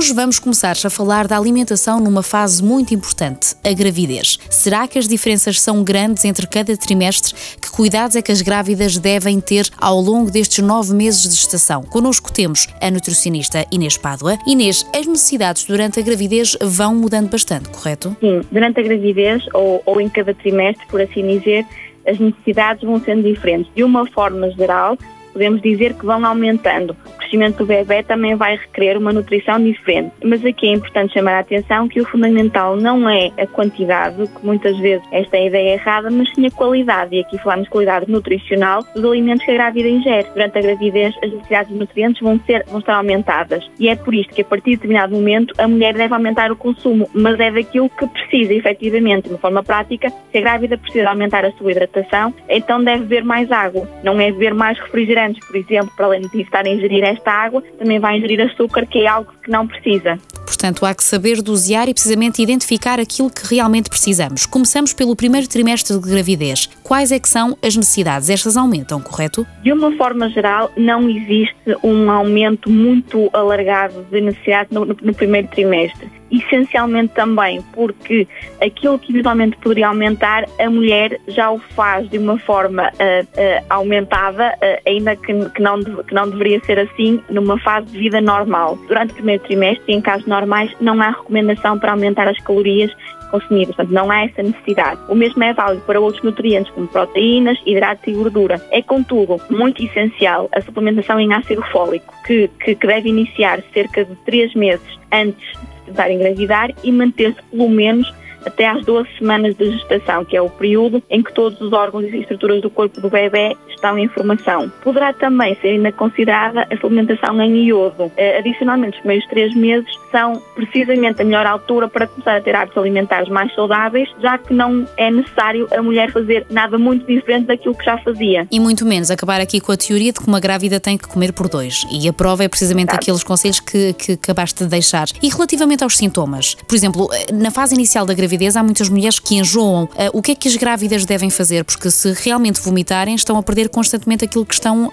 Hoje 0.00 0.14
vamos 0.14 0.38
começar 0.38 0.74
a 0.82 0.88
falar 0.88 1.28
da 1.28 1.36
alimentação 1.36 2.00
numa 2.00 2.22
fase 2.22 2.64
muito 2.64 2.94
importante, 2.94 3.54
a 3.62 3.70
gravidez. 3.70 4.38
Será 4.48 4.88
que 4.88 4.98
as 4.98 5.06
diferenças 5.06 5.60
são 5.60 5.84
grandes 5.84 6.24
entre 6.24 6.46
cada 6.46 6.74
trimestre? 6.74 7.34
Que 7.60 7.70
cuidados 7.70 8.16
é 8.16 8.22
que 8.22 8.32
as 8.32 8.40
grávidas 8.40 8.96
devem 8.96 9.38
ter 9.42 9.68
ao 9.76 10.00
longo 10.00 10.30
destes 10.30 10.64
nove 10.64 10.94
meses 10.94 11.24
de 11.24 11.34
gestação? 11.34 11.82
Connosco 11.82 12.32
temos 12.32 12.66
a 12.80 12.90
nutricionista 12.90 13.66
Inês 13.70 13.98
Pádua. 13.98 14.38
Inês, 14.46 14.86
as 14.96 15.06
necessidades 15.06 15.64
durante 15.64 16.00
a 16.00 16.02
gravidez 16.02 16.56
vão 16.62 16.94
mudando 16.94 17.28
bastante, 17.28 17.68
correto? 17.68 18.16
Sim, 18.20 18.40
durante 18.50 18.80
a 18.80 18.82
gravidez 18.82 19.44
ou, 19.52 19.82
ou 19.84 20.00
em 20.00 20.08
cada 20.08 20.32
trimestre, 20.32 20.86
por 20.86 21.02
assim 21.02 21.26
dizer, 21.26 21.66
as 22.08 22.18
necessidades 22.18 22.82
vão 22.84 22.98
sendo 23.04 23.22
diferentes. 23.22 23.70
De 23.74 23.84
uma 23.84 24.06
forma 24.06 24.50
geral, 24.52 24.96
podemos 25.34 25.60
dizer 25.60 25.92
que 25.92 26.06
vão 26.06 26.24
aumentando 26.24 26.96
crescimento 27.30 27.58
do 27.58 27.66
bebê 27.66 28.02
também 28.02 28.34
vai 28.34 28.56
requerer 28.56 28.98
uma 28.98 29.12
nutrição 29.12 29.62
diferente. 29.62 30.12
Mas 30.24 30.44
aqui 30.44 30.68
é 30.68 30.72
importante 30.72 31.14
chamar 31.14 31.34
a 31.34 31.38
atenção 31.38 31.86
que 31.88 32.00
o 32.00 32.04
fundamental 32.04 32.76
não 32.76 33.08
é 33.08 33.30
a 33.38 33.46
quantidade, 33.46 34.26
que 34.26 34.44
muitas 34.44 34.76
vezes 34.78 35.06
esta 35.12 35.36
é 35.36 35.40
a 35.40 35.46
ideia 35.46 35.72
errada, 35.74 36.10
mas 36.10 36.28
sim 36.34 36.46
a 36.46 36.50
qualidade. 36.50 37.14
E 37.14 37.20
aqui 37.20 37.38
falamos 37.38 37.64
de 37.64 37.70
qualidade 37.70 38.10
nutricional 38.10 38.82
dos 38.94 39.04
alimentos 39.04 39.44
que 39.44 39.52
a 39.52 39.54
grávida 39.54 39.88
ingere. 39.88 40.26
Durante 40.34 40.58
a 40.58 40.62
gravidez, 40.62 41.14
as 41.22 41.30
necessidades 41.30 41.72
de 41.72 41.78
nutrientes 41.78 42.20
vão, 42.20 42.40
ser, 42.40 42.64
vão 42.66 42.80
estar 42.80 42.96
aumentadas. 42.96 43.70
E 43.78 43.88
é 43.88 43.94
por 43.94 44.12
isto 44.12 44.34
que, 44.34 44.42
a 44.42 44.44
partir 44.44 44.70
de 44.70 44.76
determinado 44.76 45.14
momento, 45.14 45.54
a 45.58 45.68
mulher 45.68 45.94
deve 45.94 46.12
aumentar 46.12 46.50
o 46.50 46.56
consumo, 46.56 47.08
mas 47.14 47.38
é 47.38 47.50
daquilo 47.50 47.88
que 47.90 48.06
precisa, 48.08 48.52
efetivamente, 48.54 49.28
de 49.28 49.38
forma 49.38 49.62
prática. 49.62 50.10
Se 50.32 50.38
a 50.38 50.40
grávida 50.40 50.76
precisa 50.76 51.08
aumentar 51.08 51.44
a 51.44 51.52
sua 51.52 51.70
hidratação, 51.70 52.34
então 52.48 52.82
deve 52.82 53.04
beber 53.04 53.24
mais 53.24 53.50
água. 53.52 53.88
Não 54.02 54.20
é 54.20 54.32
beber 54.32 54.54
mais 54.54 54.78
refrigerantes, 54.78 55.46
por 55.46 55.56
exemplo, 55.56 55.92
para 55.96 56.06
além 56.06 56.22
de 56.22 56.40
estar 56.42 56.66
a 56.66 56.68
ingerir 56.68 57.04
esta 57.04 57.19
esta 57.20 57.30
água, 57.30 57.62
também 57.78 58.00
vai 58.00 58.16
ingerir 58.16 58.40
açúcar, 58.40 58.86
que 58.86 59.00
é 59.00 59.06
algo 59.06 59.32
que 59.44 59.50
não 59.50 59.66
precisa. 59.66 60.18
Portanto, 60.46 60.84
há 60.84 60.94
que 60.94 61.04
saber 61.04 61.40
dosear 61.42 61.88
e 61.88 61.94
precisamente 61.94 62.42
identificar 62.42 62.98
aquilo 62.98 63.30
que 63.30 63.46
realmente 63.46 63.88
precisamos. 63.88 64.46
Começamos 64.46 64.92
pelo 64.92 65.14
primeiro 65.14 65.48
trimestre 65.48 65.98
de 65.98 66.10
gravidez. 66.10 66.68
Quais 66.82 67.12
é 67.12 67.18
que 67.18 67.28
são 67.28 67.56
as 67.62 67.76
necessidades? 67.76 68.28
Estas 68.28 68.56
aumentam, 68.56 69.00
correto? 69.00 69.46
De 69.62 69.72
uma 69.72 69.92
forma 69.96 70.28
geral, 70.28 70.70
não 70.76 71.08
existe 71.08 71.76
um 71.84 72.10
aumento 72.10 72.68
muito 72.68 73.30
alargado 73.32 74.04
de 74.10 74.20
necessidade 74.20 74.70
no, 74.72 74.84
no, 74.84 74.96
no 75.00 75.14
primeiro 75.14 75.48
trimestre 75.48 76.19
essencialmente 76.30 77.14
também 77.14 77.62
porque 77.72 78.26
aquilo 78.60 78.98
que 78.98 79.12
eventualmente 79.12 79.56
poderia 79.58 79.88
aumentar, 79.88 80.44
a 80.58 80.70
mulher 80.70 81.18
já 81.28 81.50
o 81.50 81.58
faz 81.58 82.08
de 82.08 82.18
uma 82.18 82.38
forma 82.38 82.88
uh, 82.88 83.24
uh, 83.24 83.64
aumentada, 83.68 84.54
uh, 84.56 84.88
ainda 84.88 85.16
que, 85.16 85.32
que, 85.50 85.62
não, 85.62 85.80
que 85.82 86.14
não 86.14 86.28
deveria 86.28 86.60
ser 86.64 86.78
assim, 86.78 87.20
numa 87.28 87.58
fase 87.58 87.86
de 87.86 87.98
vida 87.98 88.20
normal. 88.20 88.78
Durante 88.88 89.12
o 89.12 89.14
primeiro 89.14 89.42
trimestre, 89.44 89.92
em 89.92 90.00
casos 90.00 90.26
normais, 90.26 90.70
não 90.80 91.00
há 91.00 91.10
recomendação 91.10 91.78
para 91.78 91.92
aumentar 91.92 92.28
as 92.28 92.38
calorias 92.40 92.92
consumidas, 93.30 93.74
portanto 93.74 93.94
não 93.94 94.10
há 94.10 94.24
essa 94.24 94.42
necessidade. 94.42 95.00
O 95.08 95.14
mesmo 95.14 95.42
é 95.42 95.52
válido 95.52 95.82
para 95.82 96.00
outros 96.00 96.22
nutrientes 96.22 96.72
como 96.72 96.88
proteínas, 96.88 97.58
hidratos 97.64 98.06
e 98.06 98.12
gordura. 98.12 98.60
É 98.70 98.82
contudo 98.82 99.40
muito 99.48 99.82
essencial 99.82 100.48
a 100.52 100.60
suplementação 100.60 101.18
em 101.18 101.32
ácido 101.32 101.62
fólico, 101.70 102.12
que, 102.26 102.48
que, 102.62 102.74
que 102.74 102.86
deve 102.86 103.08
iniciar 103.08 103.62
cerca 103.72 104.04
de 104.04 104.14
3 104.26 104.54
meses 104.54 104.98
antes 105.12 105.52
tentar 105.90 106.10
engravidar 106.10 106.70
e 106.82 106.90
manter-se 106.90 107.42
pelo 107.50 107.68
menos 107.68 108.12
até 108.44 108.66
às 108.66 108.84
12 108.84 109.08
semanas 109.18 109.54
de 109.54 109.70
gestação, 109.72 110.24
que 110.24 110.36
é 110.36 110.40
o 110.40 110.48
período 110.48 111.02
em 111.10 111.22
que 111.22 111.32
todos 111.32 111.60
os 111.60 111.72
órgãos 111.72 112.04
e 112.04 112.20
estruturas 112.20 112.62
do 112.62 112.70
corpo 112.70 113.00
do 113.00 113.10
bebê 113.10 113.56
estão 113.68 113.98
em 113.98 114.08
formação. 114.08 114.70
Poderá 114.82 115.12
também 115.12 115.54
ser 115.56 115.68
ainda 115.68 115.92
considerada 115.92 116.66
a 116.70 116.76
suplementação 116.76 117.40
em 117.42 117.66
iodo. 117.66 118.10
Eh, 118.16 118.38
adicionalmente, 118.38 118.96
os 118.96 119.00
primeiros 119.00 119.28
três 119.28 119.54
meses 119.54 119.90
são 120.10 120.40
precisamente 120.54 121.22
a 121.22 121.24
melhor 121.24 121.46
altura 121.46 121.88
para 121.88 122.06
começar 122.06 122.36
a 122.36 122.40
ter 122.40 122.54
hábitos 122.54 122.78
alimentares 122.78 123.28
mais 123.28 123.54
saudáveis, 123.54 124.08
já 124.20 124.38
que 124.38 124.52
não 124.52 124.86
é 124.96 125.10
necessário 125.10 125.68
a 125.72 125.82
mulher 125.82 126.10
fazer 126.12 126.46
nada 126.50 126.78
muito 126.78 127.06
diferente 127.06 127.46
daquilo 127.46 127.74
que 127.74 127.84
já 127.84 127.98
fazia. 127.98 128.46
E 128.50 128.60
muito 128.60 128.84
menos 128.84 129.10
acabar 129.10 129.40
aqui 129.40 129.60
com 129.60 129.72
a 129.72 129.76
teoria 129.76 130.12
de 130.12 130.20
que 130.20 130.26
uma 130.26 130.40
grávida 130.40 130.80
tem 130.80 130.96
que 130.96 131.08
comer 131.08 131.32
por 131.32 131.48
dois. 131.48 131.86
E 131.90 132.08
a 132.08 132.12
prova 132.12 132.44
é 132.44 132.48
precisamente 132.48 132.90
Exato. 132.90 133.04
aqueles 133.04 133.24
conselhos 133.24 133.60
que, 133.60 133.92
que 133.94 134.12
acabaste 134.12 134.64
de 134.64 134.70
deixar. 134.70 135.06
E 135.22 135.28
relativamente 135.28 135.84
aos 135.84 135.96
sintomas, 135.96 136.54
por 136.54 136.74
exemplo, 136.74 137.08
eh, 137.12 137.32
na 137.32 137.50
fase 137.50 137.74
inicial 137.74 138.06
da 138.06 138.14
gravidez, 138.14 138.56
há 138.56 138.62
muitas 138.62 138.88
mulheres 138.88 139.18
que 139.18 139.36
enjoam. 139.36 139.84
Uh, 139.84 140.10
o 140.12 140.22
que 140.22 140.32
é 140.32 140.34
que 140.34 140.48
as 140.48 140.56
grávidas 140.56 141.04
devem 141.04 141.30
fazer? 141.30 141.64
Porque 141.64 141.90
se 141.90 142.12
realmente 142.12 142.60
vomitarem, 142.60 143.14
estão 143.14 143.36
a 143.36 143.42
perder 143.42 143.68
constantemente 143.68 144.24
aquilo 144.24 144.44
que 144.44 144.54
estão 144.54 144.86
uh, 144.86 144.90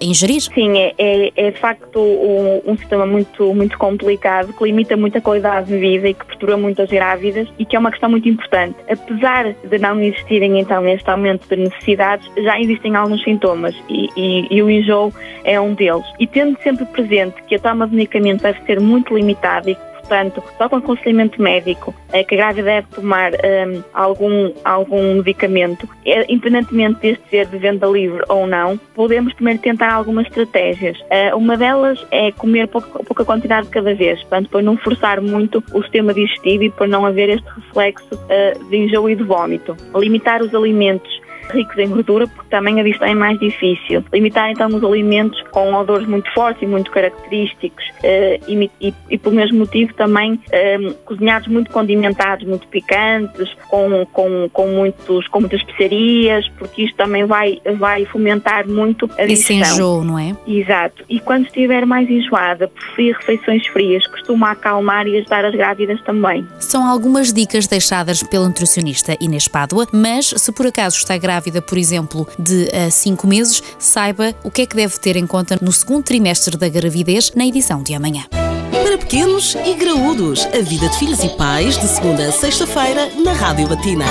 a 0.00 0.04
ingerir. 0.04 0.42
Sim, 0.42 0.78
é, 0.78 0.94
é, 0.98 1.32
é 1.36 1.50
de 1.50 1.58
facto 1.58 1.98
um, 1.98 2.72
um, 2.72 2.76
sistema 2.76 3.06
muito, 3.06 3.54
muito 3.54 3.78
complicado, 3.78 4.49
que 4.52 4.64
limita 4.64 4.96
muito 4.96 5.18
a 5.18 5.20
qualidade 5.20 5.68
de 5.68 5.78
vida 5.78 6.08
e 6.08 6.14
que 6.14 6.24
perturba 6.24 6.56
muito 6.56 6.82
as 6.82 6.90
grávidas 6.90 7.48
e 7.58 7.64
que 7.64 7.76
é 7.76 7.78
uma 7.78 7.90
questão 7.90 8.10
muito 8.10 8.28
importante. 8.28 8.76
Apesar 8.88 9.52
de 9.52 9.78
não 9.78 10.00
existirem 10.00 10.60
então 10.60 10.86
este 10.88 11.08
aumento 11.10 11.48
de 11.48 11.56
necessidades, 11.56 12.28
já 12.36 12.60
existem 12.60 12.96
alguns 12.96 13.22
sintomas 13.22 13.74
e, 13.88 14.08
e, 14.16 14.46
e 14.50 14.62
o 14.62 14.70
enjoo 14.70 15.12
é 15.44 15.60
um 15.60 15.74
deles. 15.74 16.06
E 16.18 16.26
tendo 16.26 16.58
sempre 16.62 16.84
presente 16.86 17.42
que 17.44 17.54
a 17.54 17.58
toma 17.58 17.86
de 17.86 17.94
medicamento 17.94 18.42
deve 18.42 18.60
ser 18.62 18.80
muito 18.80 19.14
limitada 19.14 19.70
e 19.70 19.74
portanto, 20.10 20.42
só 20.58 20.68
com 20.68 20.76
aconselhamento 20.76 21.40
médico 21.40 21.94
é 22.12 22.24
que 22.24 22.34
a 22.34 22.38
grávida 22.38 22.64
deve 22.64 22.88
tomar 22.88 23.32
um, 23.32 23.82
algum, 23.94 24.52
algum 24.64 25.14
medicamento, 25.14 25.88
é, 26.04 26.24
independentemente 26.32 27.00
deste 27.00 27.22
ser 27.30 27.46
de 27.46 27.56
venda 27.56 27.86
livre 27.86 28.20
ou 28.28 28.44
não, 28.44 28.76
podemos 28.94 29.32
primeiro 29.32 29.60
tentar 29.60 29.92
algumas 29.92 30.26
estratégias. 30.26 30.98
Uh, 31.02 31.36
uma 31.36 31.56
delas 31.56 32.04
é 32.10 32.32
comer 32.32 32.66
pouca, 32.66 33.04
pouca 33.04 33.24
quantidade 33.24 33.68
de 33.68 33.72
cada 33.72 33.94
vez, 33.94 34.20
portanto, 34.22 34.50
para 34.50 34.62
não 34.62 34.76
forçar 34.76 35.20
muito 35.20 35.62
o 35.72 35.82
sistema 35.82 36.12
digestivo 36.12 36.64
e 36.64 36.70
para 36.70 36.88
não 36.88 37.06
haver 37.06 37.28
este 37.28 37.48
reflexo 37.48 38.14
uh, 38.14 38.68
de 38.68 38.76
enjoo 38.76 39.08
e 39.08 39.14
de 39.14 39.22
vômito. 39.22 39.76
Limitar 39.94 40.42
os 40.42 40.52
alimentos 40.52 41.19
ricos 41.50 41.78
em 41.78 41.88
gordura, 41.88 42.26
porque 42.26 42.48
também 42.50 42.80
a 42.80 42.82
digestão 42.82 43.08
é 43.08 43.14
mais 43.14 43.38
difícil. 43.38 44.04
Limitar 44.12 44.50
então 44.50 44.68
os 44.68 44.82
alimentos 44.84 45.40
com 45.50 45.72
odores 45.74 46.06
muito 46.06 46.32
fortes 46.32 46.62
e 46.62 46.66
muito 46.66 46.90
característicos 46.90 47.84
uh, 47.98 48.44
e, 48.46 48.70
e, 48.80 48.94
e, 49.10 49.18
pelo 49.18 49.34
mesmo 49.34 49.58
motivo 49.58 49.92
também 49.94 50.34
uh, 50.34 50.94
cozinhados 51.04 51.48
muito 51.48 51.70
condimentados, 51.70 52.46
muito 52.46 52.66
picantes, 52.68 53.48
com, 53.68 54.06
com, 54.12 54.48
com, 54.52 54.66
muitos, 54.68 55.26
com 55.28 55.40
muitas 55.40 55.60
especiarias, 55.60 56.48
porque 56.58 56.84
isto 56.84 56.96
também 56.96 57.24
vai, 57.24 57.60
vai 57.78 58.04
fomentar 58.06 58.68
muito 58.68 59.06
a 59.18 59.24
digestão. 59.24 59.58
Esse 59.58 59.72
enjoo, 59.72 60.04
não 60.04 60.18
é? 60.18 60.36
Exato. 60.46 61.04
E 61.08 61.20
quando 61.20 61.46
estiver 61.46 61.84
mais 61.86 62.08
enjoada, 62.08 62.68
preferir 62.68 63.16
refeições 63.16 63.66
frias, 63.68 64.06
costuma 64.06 64.52
acalmar 64.52 65.06
e 65.06 65.18
ajudar 65.18 65.44
as 65.44 65.54
grávidas 65.54 66.00
também. 66.02 66.46
São 66.58 66.86
algumas 66.86 67.32
dicas 67.32 67.66
deixadas 67.66 68.22
pelo 68.22 68.46
nutricionista 68.46 69.16
Inês 69.20 69.48
Pádua, 69.48 69.86
mas 69.92 70.26
se 70.36 70.52
por 70.52 70.66
acaso 70.66 70.96
está 70.96 71.16
grávida 71.16 71.39
grávida, 71.40 71.62
por 71.62 71.78
exemplo, 71.78 72.28
de 72.38 72.68
5 72.90 73.26
uh, 73.26 73.28
meses, 73.28 73.62
saiba 73.78 74.34
o 74.44 74.50
que 74.50 74.62
é 74.62 74.66
que 74.66 74.76
deve 74.76 74.98
ter 74.98 75.16
em 75.16 75.26
conta 75.26 75.58
no 75.60 75.72
segundo 75.72 76.04
trimestre 76.04 76.56
da 76.56 76.68
gravidez 76.68 77.32
na 77.34 77.46
edição 77.46 77.82
de 77.82 77.94
amanhã. 77.94 78.24
Para 78.30 78.98
pequenos 78.98 79.56
e 79.64 79.74
graúdos, 79.74 80.46
a 80.46 80.60
vida 80.60 80.88
de 80.88 80.98
filhos 80.98 81.22
e 81.24 81.28
pais, 81.30 81.78
de 81.78 81.88
segunda 81.88 82.28
a 82.28 82.32
sexta-feira, 82.32 83.10
na 83.24 83.32
Rádio 83.32 83.68
Latina. 83.68 84.04